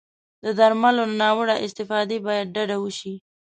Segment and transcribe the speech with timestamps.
[0.43, 3.15] د درملو له ناوړه استفادې باید ډډه وشي.